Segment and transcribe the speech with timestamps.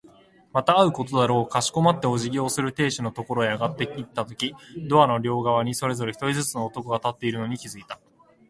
[0.51, 1.47] また会うことだろう。
[1.47, 4.55] かしこまってお辞儀をする亭主のところへ上がっていったとき、
[4.89, 7.99] ドアの両側にそれぞれ一人ずつの男が立っているのに気づいた。